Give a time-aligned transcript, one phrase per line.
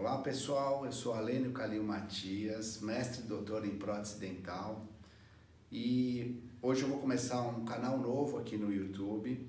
[0.00, 4.88] Olá pessoal, eu sou Alênio Calil Matias, mestre e doutor em prótese dental.
[5.70, 9.46] E hoje eu vou começar um canal novo aqui no YouTube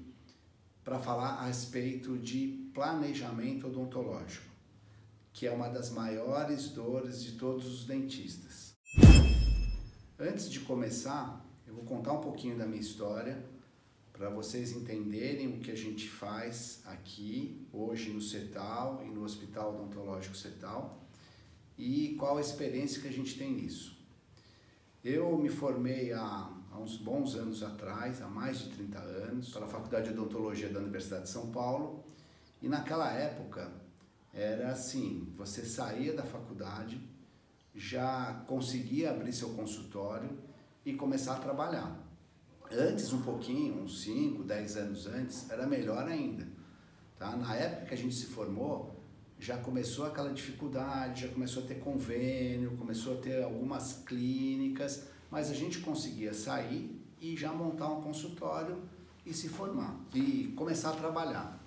[0.84, 4.46] para falar a respeito de planejamento odontológico,
[5.32, 8.76] que é uma das maiores dores de todos os dentistas.
[10.20, 13.42] Antes de começar, eu vou contar um pouquinho da minha história
[14.22, 19.74] para vocês entenderem o que a gente faz aqui hoje no CETAL e no Hospital
[19.74, 21.04] Odontológico CETAL
[21.76, 23.98] e qual a experiência que a gente tem nisso.
[25.04, 29.68] Eu me formei há, há uns bons anos atrás, há mais de 30 anos, pela
[29.68, 32.04] Faculdade de Odontologia da Universidade de São Paulo
[32.62, 33.74] e naquela época
[34.32, 37.02] era assim, você saía da faculdade,
[37.74, 40.30] já conseguia abrir seu consultório
[40.86, 42.11] e começar a trabalhar.
[42.74, 46.48] Antes, um pouquinho, uns 5, 10 anos antes, era melhor ainda.
[47.20, 47.36] Tá?
[47.36, 48.96] Na época que a gente se formou,
[49.38, 55.52] já começou aquela dificuldade, já começou a ter convênio, começou a ter algumas clínicas, mas
[55.52, 58.82] a gente conseguia sair e já montar um consultório
[59.26, 61.62] e se formar e começar a trabalhar.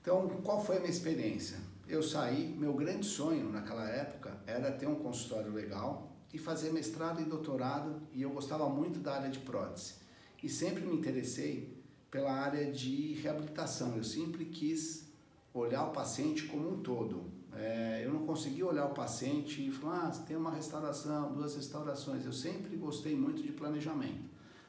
[0.00, 1.58] Então, qual foi a minha experiência?
[1.88, 7.20] Eu saí, meu grande sonho naquela época era ter um consultório legal e fazer mestrado
[7.20, 10.03] e doutorado, e eu gostava muito da área de prótese
[10.44, 11.74] e sempre me interessei
[12.10, 13.96] pela área de reabilitação.
[13.96, 15.08] Eu sempre quis
[15.54, 17.24] olhar o paciente como um todo.
[17.54, 22.26] É, eu não conseguia olhar o paciente e falar, ah, tem uma restauração, duas restaurações.
[22.26, 24.28] Eu sempre gostei muito de planejamento.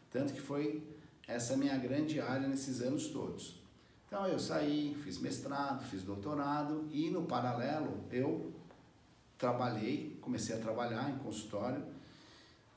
[0.10, 0.82] Tanto que foi
[1.28, 3.62] essa minha grande área nesses anos todos.
[4.08, 8.54] Então eu saí, fiz mestrado, fiz doutorado e no paralelo eu
[9.38, 11.84] trabalhei, comecei a trabalhar em consultório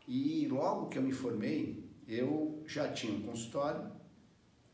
[0.09, 3.91] e logo que eu me formei, eu já tinha um consultório,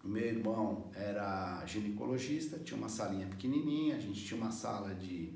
[0.05, 5.33] meu irmão era ginecologista, tinha uma salinha pequenininha, a gente tinha uma sala de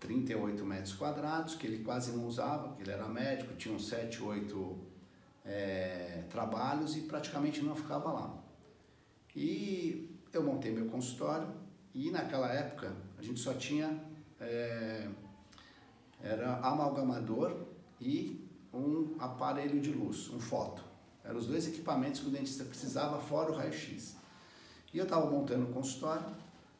[0.00, 4.22] 38 metros quadrados, que ele quase não usava, porque ele era médico, tinha uns 7,
[4.22, 4.78] 8
[5.44, 8.42] é, trabalhos e praticamente não ficava lá.
[9.34, 11.48] E eu montei meu consultório
[11.94, 14.00] e naquela época a gente só tinha
[14.40, 15.08] é,
[16.22, 17.66] era amalgamador
[18.00, 20.85] e um aparelho de luz, um foto.
[21.26, 24.16] Eram os dois equipamentos que o dentista precisava, fora o raio-x.
[24.94, 26.24] E eu estava montando um consultório,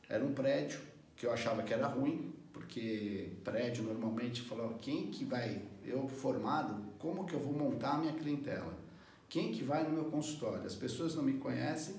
[0.09, 0.81] era um prédio
[1.17, 6.85] que eu achava que era ruim, porque prédio normalmente falou, quem que vai, eu formado,
[6.99, 8.73] como que eu vou montar a minha clientela?
[9.29, 10.65] Quem que vai no meu consultório?
[10.65, 11.97] As pessoas não me conhecem,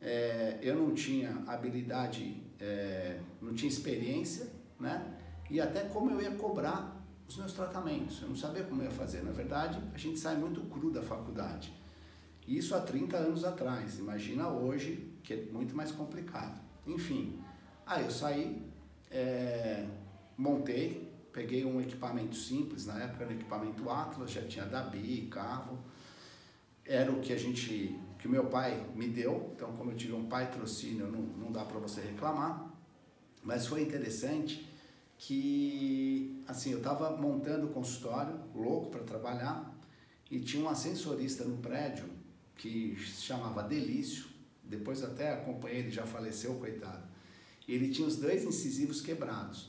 [0.00, 4.48] é, eu não tinha habilidade, é, não tinha experiência,
[4.78, 5.16] né?
[5.48, 6.99] E até como eu ia cobrar
[7.30, 8.20] os meus tratamentos.
[8.20, 9.22] Eu não sabia como ia fazer.
[9.22, 11.72] Na verdade, a gente sai muito cru da faculdade.
[12.46, 14.00] Isso há 30 anos atrás.
[14.00, 16.60] Imagina hoje, que é muito mais complicado.
[16.84, 17.38] Enfim,
[17.86, 18.60] aí eu saí,
[19.12, 19.86] é,
[20.36, 25.78] montei, peguei um equipamento simples, na época era um equipamento Atlas, já tinha Dabi, carro.
[26.84, 29.52] Era o que a gente, que meu pai me deu.
[29.54, 32.68] Então, como eu tive um pai trocínio, não, não dá para você reclamar.
[33.44, 34.68] Mas foi interessante
[35.20, 39.70] que assim eu estava montando o consultório, louco para trabalhar,
[40.30, 42.06] e tinha um ascensorista no prédio
[42.56, 44.26] que se chamava Delício,
[44.64, 47.02] depois até acompanhei, ele já faleceu, coitado.
[47.68, 49.68] E ele tinha os dois incisivos quebrados.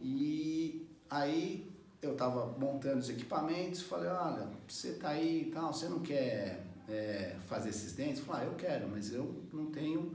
[0.00, 1.70] E aí
[2.00, 6.64] eu estava montando os equipamentos, falei, olha, você tá aí e tal, você não quer
[6.88, 8.20] é, fazer esses dentes?
[8.20, 10.14] Falei, ah, eu quero, mas eu não tenho,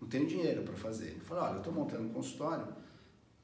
[0.00, 1.18] não tenho dinheiro para fazer.
[1.24, 2.83] Falei, olha, eu estou montando um consultório,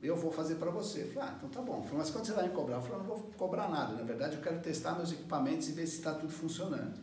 [0.03, 1.03] eu vou fazer para você.
[1.03, 1.83] Eu falei, ah, então tá bom.
[1.83, 2.77] Falei, mas quando você vai me cobrar?
[2.77, 3.95] Eu falei, não vou cobrar nada.
[3.95, 6.99] Na verdade, eu quero testar meus equipamentos e ver se está tudo funcionando.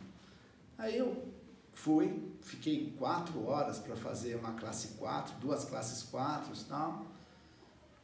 [0.78, 1.26] Aí eu
[1.74, 7.06] fui, fiquei quatro horas para fazer uma classe 4, duas classes 4 e tal.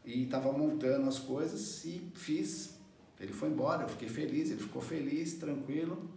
[0.06, 2.78] E estava montando as coisas e fiz.
[3.20, 6.10] Ele foi embora, eu fiquei feliz, ele ficou feliz, tranquilo.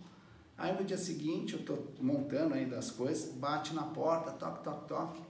[0.58, 4.88] Aí no dia seguinte, eu estou montando ainda as coisas, bate na porta, toque, toque,
[4.88, 5.22] toque.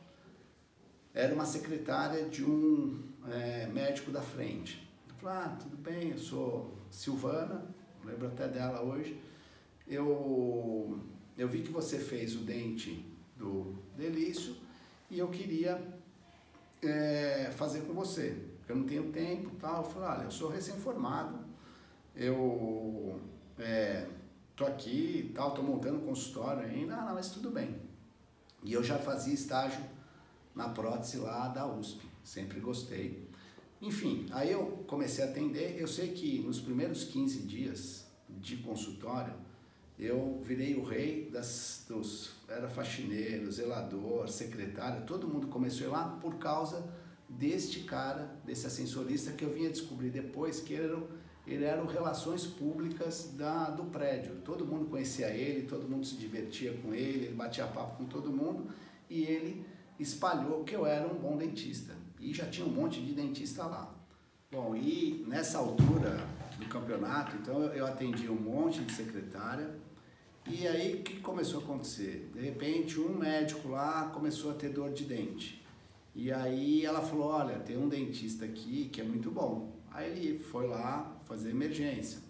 [1.13, 4.89] Era uma secretária de um é, médico da frente.
[5.09, 7.65] Eu falei, ah, tudo bem, eu sou Silvana,
[8.05, 9.21] lembro até dela hoje.
[9.87, 11.01] Eu,
[11.37, 13.05] eu vi que você fez o dente
[13.37, 14.57] do Delício
[15.11, 15.81] e eu queria
[16.83, 19.85] é, fazer com você, porque eu não tenho tempo e tal.
[19.85, 21.39] Eu falei, olha, eu sou recém-formado,
[22.15, 23.21] eu
[23.59, 24.07] é,
[24.55, 27.77] tô aqui e tal, tô montando consultório ainda, ah, não, mas tudo bem.
[28.65, 29.83] E eu já fazia estágio
[30.55, 33.26] na prótese lá da USP sempre gostei.
[33.81, 35.77] Enfim, aí eu comecei a atender.
[35.79, 39.35] Eu sei que nos primeiros 15 dias de consultório,
[39.99, 42.33] eu virei o rei das, dos.
[42.49, 46.87] Era faxineiro, zelador, secretária, todo mundo começou lá por causa
[47.29, 51.03] deste cara, desse ascensorista que eu vinha descobrir depois que ele era,
[51.47, 54.37] ele era o relações públicas da, do prédio.
[54.45, 58.33] Todo mundo conhecia ele, todo mundo se divertia com ele, ele batia papo com todo
[58.33, 58.69] mundo
[59.09, 59.65] e ele
[59.99, 61.95] espalhou que eu era um bom dentista.
[62.21, 63.95] E já tinha um monte de dentista lá.
[64.51, 66.27] Bom, e nessa altura
[66.59, 69.77] do campeonato, então eu atendi um monte de secretária.
[70.47, 72.31] E aí o que começou a acontecer?
[72.33, 75.65] De repente um médico lá começou a ter dor de dente.
[76.15, 79.73] E aí ela falou, olha, tem um dentista aqui que é muito bom.
[79.91, 82.21] Aí ele foi lá fazer emergência.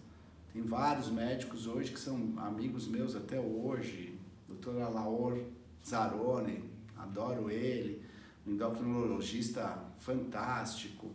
[0.51, 4.19] Tem vários médicos hoje que são amigos meus até hoje.
[4.47, 5.39] Doutor Alaor
[5.85, 6.63] Zarone,
[6.97, 8.01] adoro ele.
[8.47, 11.11] Um endocrinologista fantástico.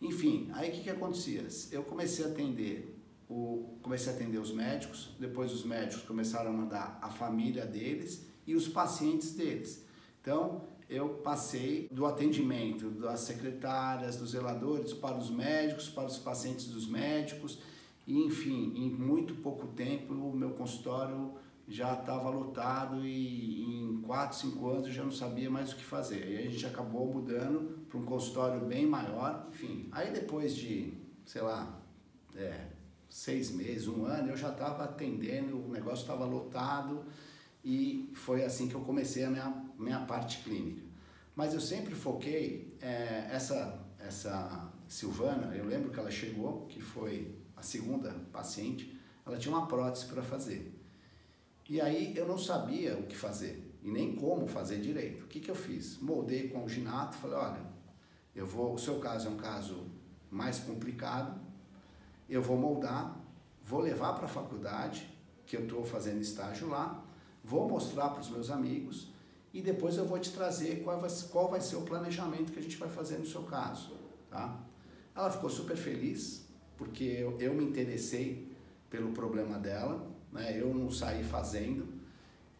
[0.00, 1.46] Enfim, aí o que, que acontecia?
[1.72, 2.96] Eu comecei a atender
[3.28, 8.26] o, comecei a atender os médicos, depois os médicos começaram a mandar a família deles
[8.46, 9.84] e os pacientes deles.
[10.20, 16.66] Então, eu passei do atendimento das secretárias, dos zeladores, para os médicos, para os pacientes
[16.66, 17.60] dos médicos,
[18.06, 21.32] e enfim, em muito pouco tempo o meu consultório
[21.70, 25.84] já estava lotado e em 4, 5 anos eu já não sabia mais o que
[25.84, 26.28] fazer.
[26.28, 29.88] E a gente acabou mudando para um consultório bem maior, enfim.
[29.92, 30.92] Aí depois de,
[31.24, 31.80] sei lá,
[32.34, 32.66] é,
[33.08, 37.04] seis meses, um ano, eu já estava atendendo, o negócio estava lotado
[37.64, 40.82] e foi assim que eu comecei a minha, minha parte clínica.
[41.36, 47.32] Mas eu sempre foquei, é, essa, essa Silvana, eu lembro que ela chegou, que foi
[47.56, 50.69] a segunda paciente, ela tinha uma prótese para fazer.
[51.70, 55.22] E aí eu não sabia o que fazer e nem como fazer direito.
[55.22, 55.98] O que, que eu fiz?
[55.98, 57.60] Moldei com o ginato, falei, olha,
[58.34, 59.86] eu vou, o seu caso é um caso
[60.28, 61.40] mais complicado,
[62.28, 63.16] eu vou moldar,
[63.62, 65.08] vou levar para a faculdade,
[65.46, 67.04] que eu estou fazendo estágio lá,
[67.44, 69.12] vou mostrar para os meus amigos
[69.54, 72.62] e depois eu vou te trazer qual vai, qual vai ser o planejamento que a
[72.62, 73.96] gente vai fazer no seu caso.
[74.28, 74.58] Tá?
[75.14, 78.50] Ela ficou super feliz, porque eu, eu me interessei
[78.90, 80.60] pelo problema dela, né?
[80.60, 82.00] eu não saí fazendo.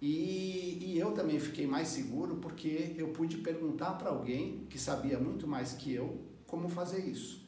[0.01, 5.19] E, e eu também fiquei mais seguro porque eu pude perguntar para alguém que sabia
[5.19, 7.47] muito mais que eu como fazer isso.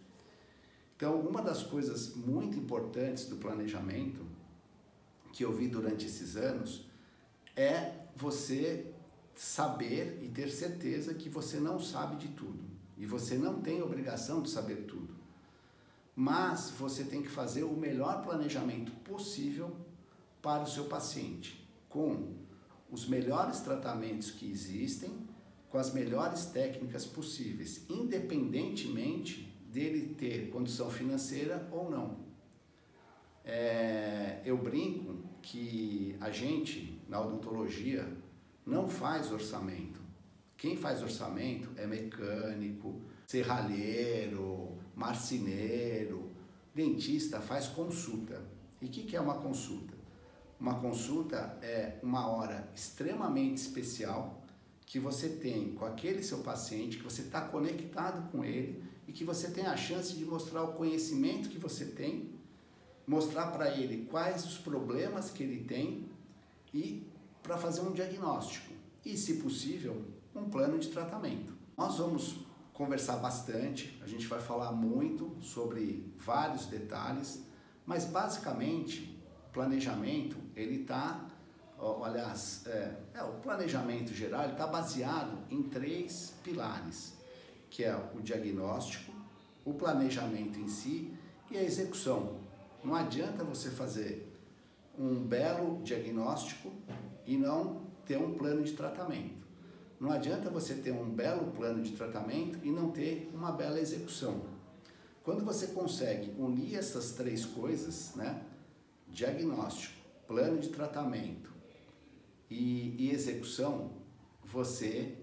[0.96, 4.20] Então, uma das coisas muito importantes do planejamento
[5.32, 6.86] que eu vi durante esses anos
[7.56, 8.92] é você
[9.34, 12.62] saber e ter certeza que você não sabe de tudo.
[12.96, 15.14] E você não tem obrigação de saber tudo.
[16.14, 19.74] Mas você tem que fazer o melhor planejamento possível
[20.42, 22.34] para o seu paciente, com
[22.90, 25.10] os melhores tratamentos que existem,
[25.70, 32.18] com as melhores técnicas possíveis, independentemente dele ter condição financeira ou não.
[33.44, 38.06] É, eu brinco que a gente, na odontologia,
[38.66, 40.00] não faz orçamento.
[40.56, 46.30] Quem faz orçamento é mecânico, serralheiro, marceneiro,
[46.74, 48.44] dentista faz consulta.
[48.80, 50.01] E o que, que é uma consulta?
[50.62, 54.44] Uma consulta é uma hora extremamente especial
[54.86, 59.24] que você tem com aquele seu paciente, que você está conectado com ele e que
[59.24, 62.30] você tem a chance de mostrar o conhecimento que você tem,
[63.04, 66.08] mostrar para ele quais os problemas que ele tem
[66.72, 67.08] e
[67.42, 68.72] para fazer um diagnóstico
[69.04, 70.00] e, se possível,
[70.32, 71.52] um plano de tratamento.
[71.76, 72.36] Nós vamos
[72.72, 77.42] conversar bastante, a gente vai falar muito sobre vários detalhes,
[77.84, 79.11] mas basicamente
[79.52, 81.26] planejamento, ele está,
[82.02, 87.14] aliás, é, é, o planejamento geral está baseado em três pilares,
[87.70, 89.12] que é o diagnóstico,
[89.64, 91.12] o planejamento em si
[91.50, 92.40] e a execução.
[92.82, 94.28] Não adianta você fazer
[94.98, 96.72] um belo diagnóstico
[97.26, 99.42] e não ter um plano de tratamento.
[100.00, 104.42] Não adianta você ter um belo plano de tratamento e não ter uma bela execução.
[105.22, 108.42] Quando você consegue unir essas três coisas, né,
[109.12, 109.94] diagnóstico,
[110.26, 111.52] plano de tratamento
[112.50, 113.92] e, e execução,
[114.44, 115.16] você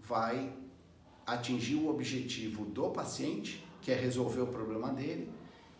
[0.00, 0.54] vai
[1.26, 5.30] atingir o objetivo do paciente, que é resolver o problema dele,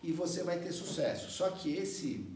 [0.02, 1.30] e você vai ter sucesso.
[1.30, 2.26] Só que esse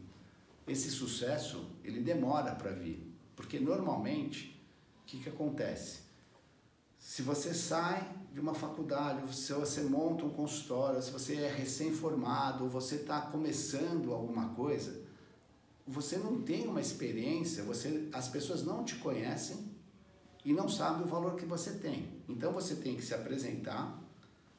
[0.66, 3.02] esse sucesso, ele demora para vir,
[3.34, 4.62] porque normalmente
[5.00, 6.00] o que, que acontece?
[6.98, 8.06] Se você sai
[8.38, 14.12] de uma faculdade, se você monta um consultório, se você é recém-formado, você está começando
[14.12, 15.02] alguma coisa,
[15.84, 19.72] você não tem uma experiência, você, as pessoas não te conhecem
[20.44, 22.22] e não sabem o valor que você tem.
[22.28, 24.00] Então você tem que se apresentar,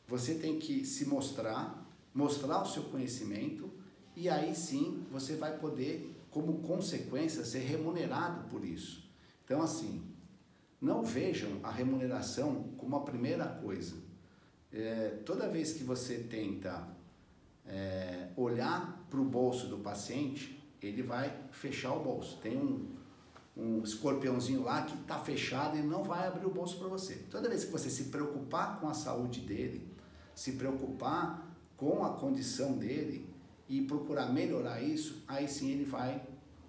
[0.05, 3.71] você tem que se mostrar, mostrar o seu conhecimento
[4.13, 9.09] e aí sim você vai poder, como consequência, ser remunerado por isso.
[9.45, 10.03] Então, assim,
[10.81, 13.95] não vejam a remuneração como a primeira coisa.
[14.71, 16.87] é, toda vez que você tenta
[17.65, 22.37] é, olhar para o bolso do paciente, ele vai fechar o bolso.
[22.37, 22.87] Tem um,
[23.57, 27.15] um escorpiãozinho lá que está fechado e não vai abrir o bolso para você.
[27.29, 29.91] Toda vez que você se preocupar com a saúde dele,
[30.35, 33.27] se preocupar com a condição dele
[33.67, 36.23] e procurar melhorar isso, aí sim ele vai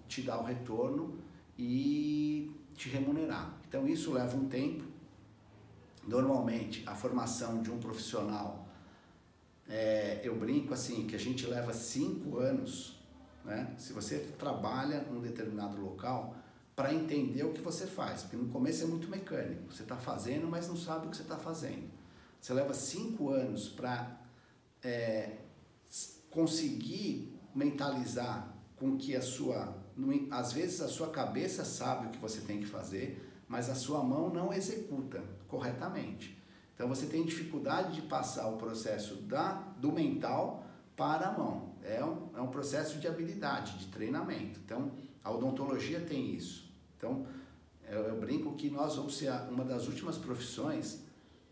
[0.07, 1.17] te dar o retorno
[1.57, 3.60] e te remunerar.
[3.71, 4.83] Então isso leva um tempo.
[6.05, 8.67] Normalmente a formação de um profissional,
[9.69, 13.01] é, eu brinco assim, que a gente leva cinco anos,
[13.45, 13.73] né?
[13.77, 16.35] Se você trabalha num determinado local,
[16.75, 19.71] para entender o que você faz, porque no começo é muito mecânico.
[19.71, 21.89] Você está fazendo, mas não sabe o que você está fazendo.
[22.41, 24.19] Você leva cinco anos para
[24.83, 25.37] é,
[26.29, 29.77] conseguir mentalizar com que a sua,
[30.29, 34.01] às vezes a sua cabeça sabe o que você tem que fazer, mas a sua
[34.01, 36.41] mão não executa corretamente.
[36.73, 40.63] Então você tem dificuldade de passar o processo da, do mental
[40.95, 41.73] para a mão.
[41.83, 44.57] É um, é um processo de habilidade, de treinamento.
[44.63, 46.71] Então a odontologia tem isso.
[46.97, 47.27] Então
[47.89, 51.03] eu, eu brinco que nós vamos ser uma das últimas profissões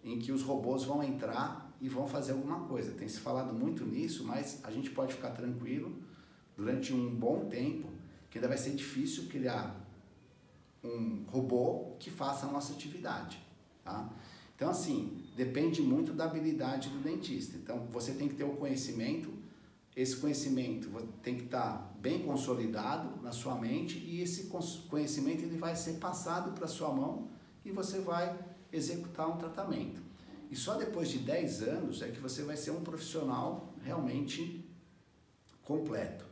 [0.01, 2.93] em que os robôs vão entrar e vão fazer alguma coisa.
[2.93, 5.93] Tem se falado muito nisso, mas a gente pode ficar tranquilo
[6.55, 7.89] durante um bom tempo
[8.29, 9.88] que ainda vai ser difícil criar
[10.83, 13.39] um robô que faça a nossa atividade,
[13.83, 14.09] tá?
[14.55, 17.55] Então, assim, depende muito da habilidade do dentista.
[17.57, 19.31] Então, você tem que ter o conhecimento,
[19.95, 20.89] esse conhecimento
[21.21, 24.49] tem que estar bem consolidado na sua mente e esse
[24.89, 27.29] conhecimento ele vai ser passado para sua mão
[27.65, 28.37] e você vai
[28.71, 30.01] executar um tratamento.
[30.51, 34.65] E só depois de 10 anos é que você vai ser um profissional realmente
[35.63, 36.25] completo.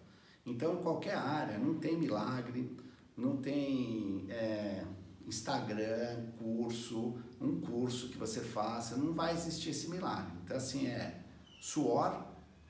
[0.45, 2.75] Então, em qualquer área, não tem milagre,
[3.17, 4.85] não tem é,
[5.25, 10.33] Instagram, curso, um curso que você faça, não vai existir esse milagre.
[10.43, 11.23] Então, assim, é
[11.59, 12.25] suor,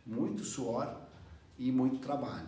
[0.05, 1.01] muito suor
[1.57, 2.47] e muito trabalho.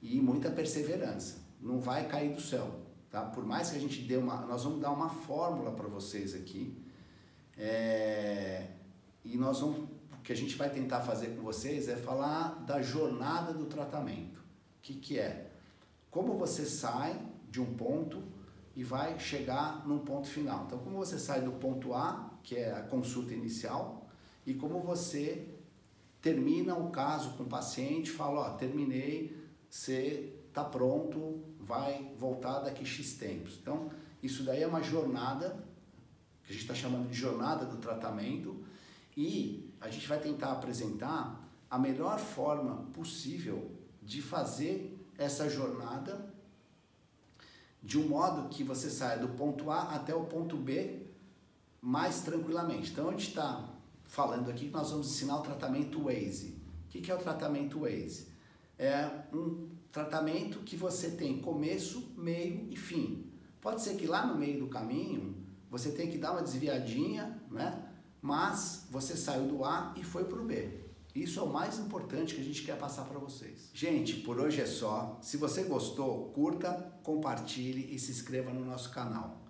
[0.00, 1.44] E muita perseverança.
[1.60, 3.22] Não vai cair do céu, tá?
[3.22, 4.46] Por mais que a gente dê uma...
[4.46, 6.82] Nós vamos dar uma fórmula para vocês aqui,
[7.56, 8.66] é,
[9.24, 12.82] e nós vamos, o que a gente vai tentar fazer com vocês é falar da
[12.82, 14.38] jornada do tratamento.
[14.38, 15.55] O que, que é?
[16.16, 17.20] Como você sai
[17.50, 18.22] de um ponto
[18.74, 20.64] e vai chegar num ponto final.
[20.64, 24.08] Então, como você sai do ponto A, que é a consulta inicial,
[24.46, 25.46] e como você
[26.22, 29.36] termina o caso com o paciente, fala, ó, terminei,
[29.68, 33.58] você está pronto, vai voltar daqui X tempos.
[33.60, 33.90] Então,
[34.22, 35.62] isso daí é uma jornada
[36.44, 38.64] que a gente está chamando de jornada do tratamento,
[39.14, 43.70] e a gente vai tentar apresentar a melhor forma possível
[44.02, 46.34] de fazer essa jornada
[47.82, 51.06] de um modo que você saia do ponto A até o ponto B
[51.80, 52.90] mais tranquilamente.
[52.90, 53.72] Então, a gente está
[54.04, 56.60] falando aqui que nós vamos ensinar o tratamento Waze.
[56.86, 58.28] O que é o tratamento Waze?
[58.78, 63.30] É um tratamento que você tem começo, meio e fim.
[63.60, 65.36] Pode ser que lá no meio do caminho
[65.70, 67.84] você tem que dar uma desviadinha, né?
[68.20, 70.85] Mas você saiu do A e foi para o B.
[71.16, 73.70] Isso é o mais importante que a gente quer passar para vocês.
[73.72, 75.18] Gente, por hoje é só.
[75.22, 79.40] Se você gostou, curta, compartilhe e se inscreva no nosso canal.